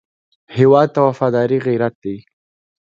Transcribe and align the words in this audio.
هېواد 0.57 0.87
ته 0.95 0.99
وفاداري 1.07 1.57
غیرت 1.65 1.93
دی 2.03 2.17